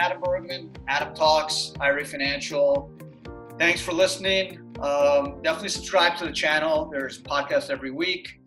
[0.00, 2.90] Adam Bergman, Adam Talks, IRA Financial.
[3.58, 4.58] Thanks for listening.
[4.80, 6.88] Um, definitely subscribe to the channel.
[6.90, 8.40] There's podcasts every week.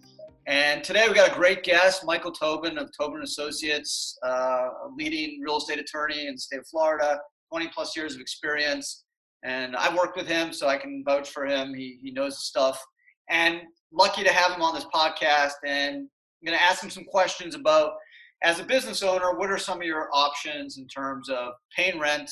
[0.47, 5.42] And today we got a great guest, Michael Tobin of Tobin Associates, uh, a leading
[5.42, 7.19] real estate attorney in the state of Florida,
[7.51, 9.04] 20 plus years of experience.
[9.44, 11.76] And I've worked with him, so I can vouch for him.
[11.76, 12.83] He, he knows the stuff.
[13.29, 13.62] And
[13.92, 15.51] lucky to have him on this podcast.
[15.67, 17.91] And I'm going to ask him some questions about,
[18.44, 22.30] as a business owner, what are some of your options in terms of paying rent,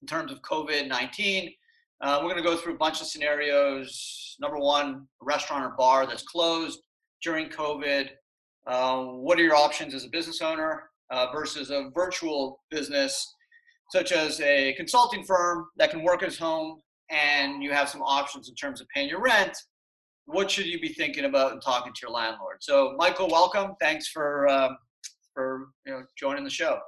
[0.00, 1.52] in terms of COVID 19?
[2.00, 4.36] Uh, we're going to go through a bunch of scenarios.
[4.40, 6.80] Number one, a restaurant or bar that's closed
[7.22, 8.10] during COVID.
[8.66, 13.34] Uh, what are your options as a business owner uh, versus a virtual business,
[13.90, 18.48] such as a consulting firm that can work at home and you have some options
[18.48, 19.56] in terms of paying your rent?
[20.26, 22.58] What should you be thinking about and talking to your landlord?
[22.60, 23.72] So, Michael, welcome.
[23.80, 24.76] Thanks for um,
[25.34, 26.78] for you know joining the show.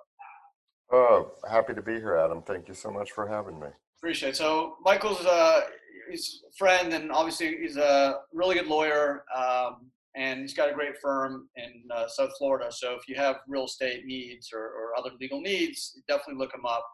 [0.93, 2.43] Oh, happy to be here, Adam.
[2.43, 3.69] Thank you so much for having me.
[3.99, 4.37] Appreciate it.
[4.37, 5.63] So Michael's uh,
[6.11, 10.75] he's a friend, and obviously he's a really good lawyer, um, and he's got a
[10.75, 12.71] great firm in uh, South Florida.
[12.71, 16.67] So if you have real estate needs or, or other legal needs, definitely look him
[16.67, 16.87] up,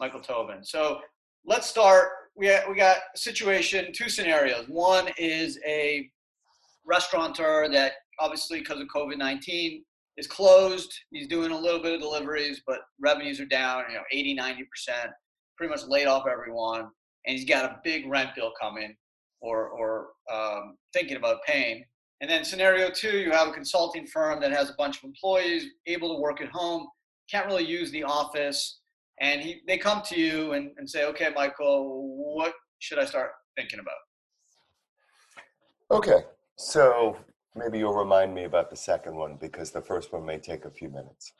[0.00, 0.64] Michael Tobin.
[0.64, 1.00] So
[1.46, 2.08] let's start.
[2.34, 4.66] We got, we got a situation, two scenarios.
[4.68, 6.10] One is a
[6.84, 9.84] restaurateur that obviously because of COVID nineteen
[10.16, 10.92] is closed.
[11.10, 14.64] He's doing a little bit of deliveries, but revenues are down, you know, 80, 90
[14.64, 15.10] percent
[15.56, 16.80] pretty much laid off everyone,
[17.26, 18.94] and he's got a big rent bill coming
[19.40, 21.84] or, or um, thinking about paying.
[22.20, 25.66] And then scenario two, you have a consulting firm that has a bunch of employees
[25.86, 26.86] able to work at home,
[27.30, 28.80] can't really use the office,
[29.20, 33.32] and he, they come to you and, and say, okay, Michael, what should I start
[33.56, 33.94] thinking about?
[35.90, 36.24] Okay,
[36.56, 37.16] so
[37.56, 40.70] maybe you'll remind me about the second one because the first one may take a
[40.70, 41.32] few minutes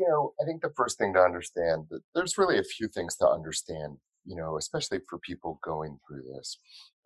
[0.00, 3.16] you know, I think the first thing to understand that there's really a few things
[3.16, 6.58] to understand, you know, especially for people going through this.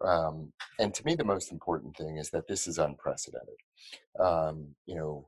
[0.04, 3.56] Um, and to me, the most important thing is that this is unprecedented.
[4.20, 5.26] Um, you know,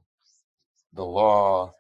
[0.93, 1.72] the law,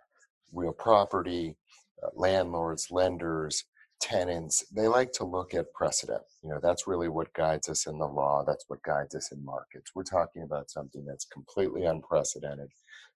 [0.52, 1.56] real property,
[2.02, 3.64] uh, landlords, lenders,
[4.00, 6.22] tenants, they like to look at precedent.
[6.42, 8.44] You know, that's really what guides us in the law.
[8.46, 9.92] That's what guides us in markets.
[9.94, 12.70] We're talking about something that's completely unprecedented,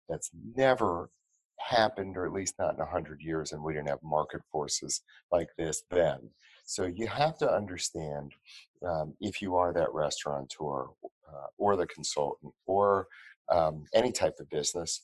[0.09, 1.11] that's never
[1.59, 5.49] happened, or at least not in 100 years, and we didn't have market forces like
[5.59, 6.19] this then.
[6.65, 8.33] So you have to understand
[8.87, 10.87] um, if you are that restaurateur
[11.29, 13.09] uh, or the consultant or
[13.51, 15.03] um, any type of business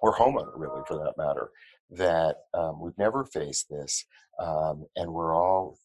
[0.00, 1.50] or homeowner, really, for that matter,
[1.90, 4.04] that um, we've never faced this
[4.38, 5.78] um, and we're all,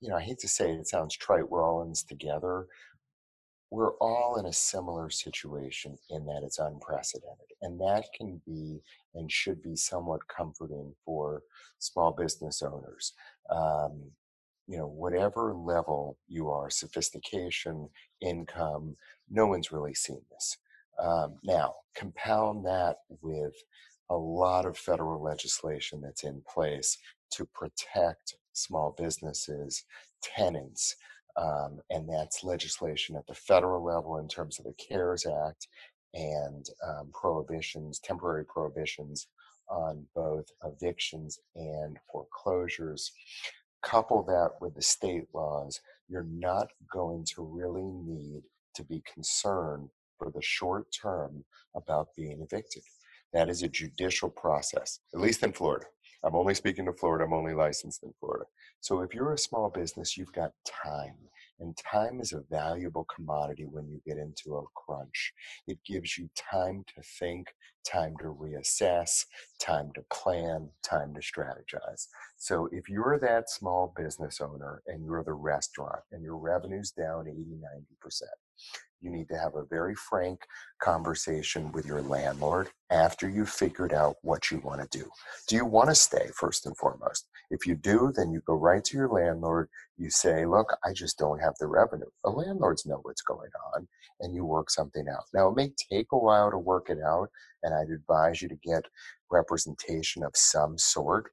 [0.00, 2.66] you know, I hate to say it, it sounds trite, we're all in this together
[3.70, 7.46] we're all in a similar situation in that it's unprecedented.
[7.62, 8.80] And that can be
[9.14, 11.42] and should be somewhat comforting for
[11.78, 13.12] small business owners.
[13.48, 14.02] Um,
[14.66, 17.88] you know, whatever level you are, sophistication,
[18.20, 18.96] income,
[19.28, 20.56] no one's really seen this.
[21.00, 23.54] Um, now, compound that with
[24.10, 26.98] a lot of federal legislation that's in place
[27.32, 29.84] to protect small businesses,
[30.22, 30.96] tenants,
[31.36, 35.68] um, and that's legislation at the federal level in terms of the CARES Act
[36.12, 39.28] and um, prohibitions, temporary prohibitions
[39.68, 43.12] on both evictions and foreclosures.
[43.82, 48.42] Couple that with the state laws, you're not going to really need
[48.74, 49.88] to be concerned
[50.18, 51.44] for the short term
[51.74, 52.82] about being evicted.
[53.32, 55.86] That is a judicial process, at least in Florida.
[56.22, 58.44] I'm only speaking to Florida, I'm only licensed in Florida.
[58.80, 61.16] So if you're a small business, you've got time.
[61.60, 65.32] And time is a valuable commodity when you get into a crunch.
[65.66, 67.48] It gives you time to think,
[67.86, 69.26] time to reassess,
[69.60, 72.06] time to plan, time to strategize.
[72.38, 77.28] So if you're that small business owner and you're the restaurant and your revenue's down
[77.28, 77.36] 80,
[78.06, 78.22] 90%,
[79.00, 80.40] you need to have a very frank
[80.80, 85.08] conversation with your landlord after you've figured out what you want to do.
[85.48, 87.26] Do you want to stay, first and foremost?
[87.50, 89.68] If you do, then you go right to your landlord.
[89.96, 92.10] You say, Look, I just don't have the revenue.
[92.24, 93.88] The landlords know what's going on,
[94.20, 95.24] and you work something out.
[95.32, 97.28] Now, it may take a while to work it out,
[97.62, 98.84] and I'd advise you to get
[99.30, 101.30] representation of some sort,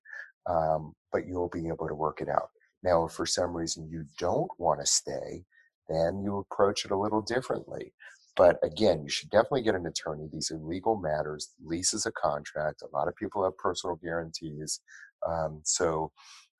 [0.49, 2.49] um, but you'll be able to work it out.
[2.83, 5.43] Now, if for some reason you don't want to stay,
[5.89, 7.93] then you approach it a little differently.
[8.35, 10.29] But again, you should definitely get an attorney.
[10.31, 11.53] These are legal matters.
[11.63, 12.83] Lease is a contract.
[12.83, 14.79] A lot of people have personal guarantees.
[15.27, 16.11] Um, so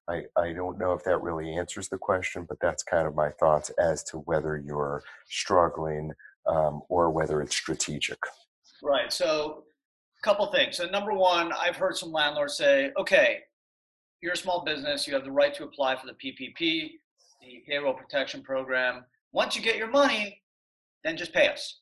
[0.10, 3.30] I, I don't know if that really answers the question, but that's kind of my
[3.40, 6.12] thoughts as to whether you're struggling
[6.48, 8.18] um, or whether it's strategic.
[8.82, 9.12] Right.
[9.12, 9.64] So,
[10.20, 10.78] a couple things.
[10.78, 13.40] So, number one, I've heard some landlords say, okay,
[14.22, 16.92] you're a small business, you have the right to apply for the PPP,
[17.42, 19.04] the payroll protection program.
[19.32, 20.42] Once you get your money,
[21.04, 21.82] then just pay us.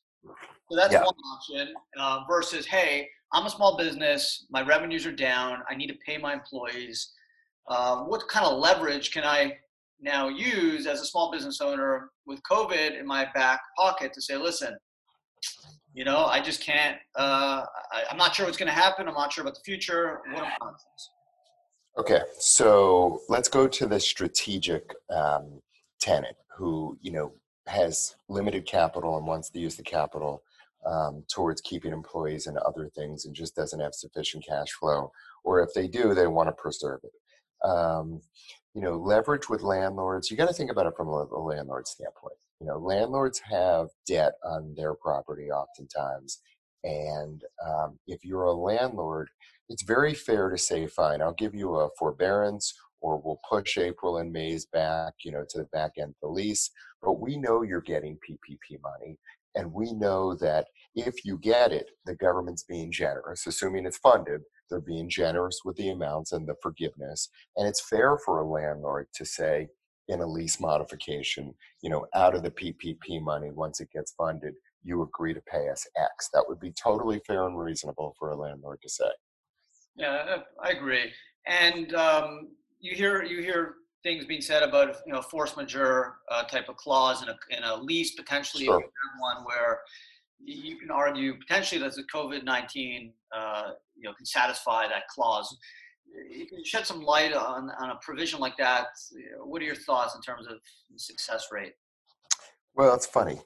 [0.70, 1.04] So that's yeah.
[1.04, 5.88] one option uh, versus, hey, I'm a small business, my revenues are down, I need
[5.88, 7.12] to pay my employees.
[7.68, 9.58] Uh, what kind of leverage can I
[10.00, 14.38] now use as a small business owner with COVID in my back pocket to say,
[14.38, 14.76] listen,
[15.94, 19.08] you know, I just can't, uh, I, am not sure what's going to happen.
[19.08, 20.20] I'm not sure about the future.
[20.32, 21.10] What are my options?
[21.98, 25.62] Okay, so let's go to the strategic um,
[26.00, 27.34] tenant who, you know,
[27.68, 30.44] has limited capital and wants to use the capital
[30.86, 35.12] um, towards keeping employees and other things and just doesn't have sufficient cash flow.
[35.44, 37.68] Or if they do, they want to preserve it.
[37.68, 38.22] Um,
[38.74, 42.36] you know, leverage with landlords, you got to think about it from a, landlord standpoint.
[42.60, 46.42] You know, landlords have debt on their property oftentimes.
[46.84, 49.30] And um, if you're a landlord,
[49.70, 52.74] it's very fair to say, fine, I'll give you a forbearance
[53.06, 56.28] or we'll push April and May's back, you know, to the back end of the
[56.28, 56.72] lease.
[57.04, 59.20] But we know you're getting PPP money.
[59.54, 60.66] And we know that
[60.96, 64.42] if you get it, the government's being generous, assuming it's funded,
[64.72, 67.30] they're being generous with the amounts and the forgiveness.
[67.56, 69.68] And it's fair for a landlord to say
[70.08, 71.54] in a lease modification,
[71.84, 75.70] you know, out of the PPP money, once it gets funded, you agree to pay
[75.70, 76.30] us X.
[76.34, 79.12] That would be totally fair and reasonable for a landlord to say.
[79.96, 81.12] Yeah, I agree.
[81.46, 82.50] And um,
[82.86, 86.76] you hear you hear things being said about you know force majeure uh, type of
[86.78, 88.84] clause in a in a lease potentially sure.
[89.20, 89.80] one where
[90.40, 95.58] you can argue potentially that the COVID nineteen uh, you know can satisfy that clause.
[96.30, 98.88] You can shed some light on, on a provision like that.
[99.44, 100.60] What are your thoughts in terms of
[100.96, 101.74] success rate?
[102.76, 103.42] Well, it's funny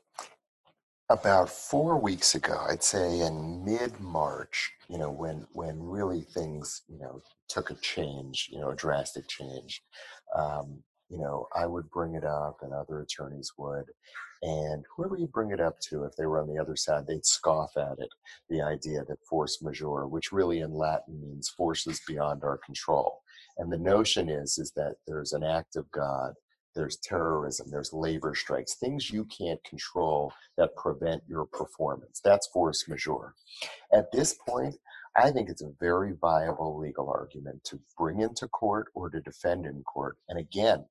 [1.10, 6.84] about four weeks ago, I'd say in mid March, you know, when when really things,
[6.88, 9.82] you know, took a change, you know, a drastic change.
[10.36, 13.86] Um, you know, I would bring it up, and other attorneys would,
[14.44, 17.26] and whoever you bring it up to, if they were on the other side, they'd
[17.26, 18.10] scoff at it.
[18.50, 23.22] The idea that force majeure, which really in Latin means forces beyond our control,
[23.58, 26.34] and the notion is is that there's an act of God
[26.76, 32.22] there's terrorism, there's labor strikes, things you can't control that prevent your performance.
[32.24, 33.34] That's force majeure.
[33.94, 34.76] At this point,
[35.16, 39.66] I think it's a very viable legal argument to bring into court or to defend
[39.66, 40.18] in court.
[40.30, 40.86] And again,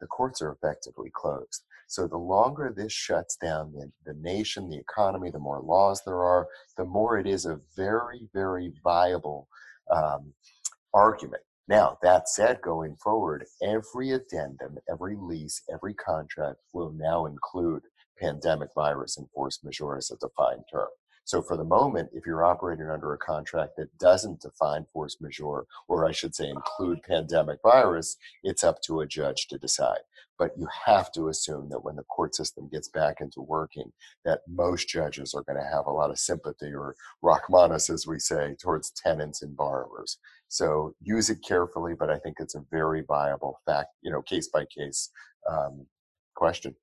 [0.00, 1.64] the courts are effectively closed.
[1.86, 6.22] So the longer this shuts down the, the nation, the economy, the more laws there
[6.22, 6.46] are,
[6.76, 9.48] the more it is a very, very viable
[9.90, 10.32] um,
[10.94, 17.82] argument now, that said, going forward, every addendum, every lease, every contract will now include
[18.18, 20.88] pandemic virus and force majeure as a defined term.
[21.24, 25.66] So, for the moment, if you're operating under a contract that doesn't define force majeure,
[25.86, 30.00] or I should say include pandemic virus, it's up to a judge to decide.
[30.40, 33.92] But you have to assume that when the court system gets back into working,
[34.24, 38.18] that most judges are going to have a lot of sympathy or Rachmanis, as we
[38.18, 40.18] say, towards tenants and borrowers.
[40.50, 44.48] So use it carefully, but I think it's a very viable fact, you know, case
[44.48, 45.10] by case
[45.48, 45.86] um,
[46.34, 46.74] question.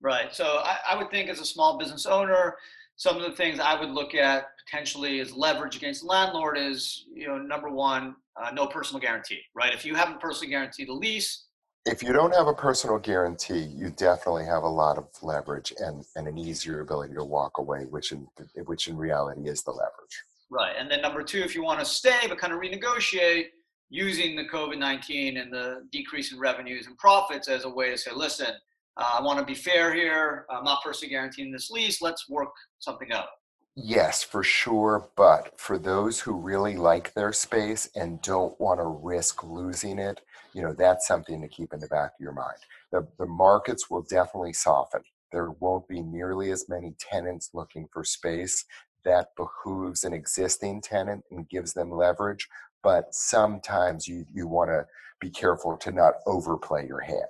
[0.00, 0.32] Right.
[0.32, 2.54] So I, I, would think as a small business owner,
[2.94, 7.06] some of the things I would look at potentially as leverage against the landlord is,
[7.12, 9.74] you know, number one, uh, no personal guarantee, right?
[9.74, 11.46] If you haven't personally guaranteed the lease,
[11.84, 16.04] if you don't have a personal guarantee, you definitely have a lot of leverage and,
[16.14, 18.26] and an easier ability to walk away, which in
[18.66, 20.22] which in reality is the leverage.
[20.50, 20.74] Right.
[20.78, 23.46] And then number two, if you want to stay but kind of renegotiate
[23.88, 27.98] using the COVID 19 and the decrease in revenues and profits as a way to
[27.98, 28.54] say, listen,
[28.96, 30.46] uh, I want to be fair here.
[30.50, 32.00] I'm not personally guaranteeing this lease.
[32.00, 32.48] Let's work
[32.78, 33.26] something out.
[33.74, 35.10] Yes, for sure.
[35.16, 40.22] But for those who really like their space and don't want to risk losing it,
[40.54, 42.56] you know, that's something to keep in the back of your mind.
[42.90, 45.02] The, the markets will definitely soften.
[45.30, 48.64] There won't be nearly as many tenants looking for space
[49.06, 52.46] that behooves an existing tenant and gives them leverage.
[52.82, 54.84] But sometimes you, you want to
[55.20, 57.22] be careful to not overplay your hand.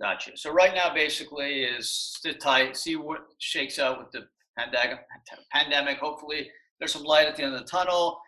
[0.00, 0.32] Gotcha.
[0.36, 4.26] So right now, basically, is sit tight, see what shakes out with the
[4.58, 4.98] pandemic.
[5.52, 5.98] Pandemic.
[5.98, 6.50] Hopefully,
[6.80, 8.20] there's some light at the end of the tunnel.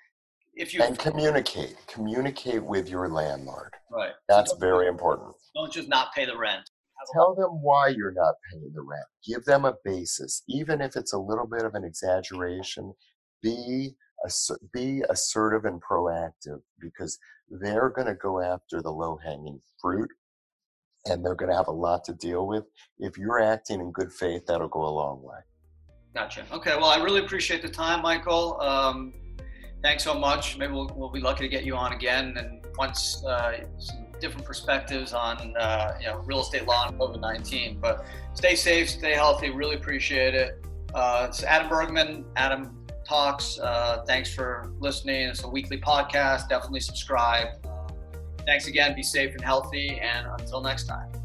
[0.55, 3.73] If you and communicate, communicate with your landlord.
[3.91, 4.12] Right.
[4.29, 5.35] That's very important.
[5.57, 6.71] Don't just not pay the rent.
[7.12, 9.04] Tell them why you're not paying the rent.
[9.26, 12.94] Give them a basis, even if it's a little bit of an exaggeration.
[13.42, 13.96] Be
[14.73, 17.18] be assertive and proactive because
[17.50, 20.08] they're going to go after the low hanging fruit
[21.06, 22.64] and they're going to have a lot to deal with.
[22.99, 25.38] If you're acting in good faith, that'll go a long way.
[26.14, 26.46] Gotcha.
[26.52, 26.75] Okay.
[26.76, 28.61] Well, I really appreciate the time, Michael.
[28.61, 29.12] Um,
[29.82, 30.56] thanks so much.
[30.56, 34.47] Maybe we'll, we'll be lucky to get you on again, and once uh, some different
[34.47, 37.78] perspectives on uh, you know real estate law and COVID nineteen.
[37.81, 39.50] But stay safe, stay healthy.
[39.50, 40.64] Really appreciate it.
[40.95, 42.25] Uh, it's Adam Bergman.
[42.37, 43.59] Adam talks.
[43.59, 45.28] Uh, thanks for listening.
[45.28, 46.49] It's a weekly podcast.
[46.49, 47.49] Definitely subscribe.
[48.47, 48.95] Thanks again.
[48.95, 50.00] Be safe and healthy.
[50.00, 51.24] And until next time.